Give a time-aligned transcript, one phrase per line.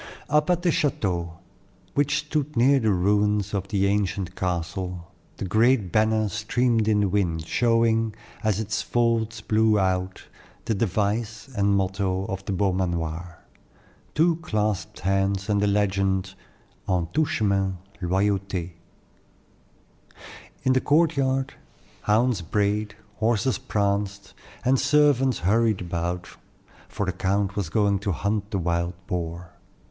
[0.31, 1.37] Up at the chateau,
[1.93, 7.07] which stood near the ruins of the ancient castle, the great banner streamed in the
[7.07, 10.23] wind, showing, as its folds blew out,
[10.65, 13.43] the device and motto of the Beaumanoir
[14.15, 16.33] two clasped hands and the legend,
[16.89, 18.71] "En tout chemin loyauté."
[20.63, 21.53] In the courtyard,
[22.01, 24.33] hounds brayed, horses pranced,
[24.65, 26.27] and servants hurried about;
[26.89, 29.51] for the count was going to hunt the wild boar.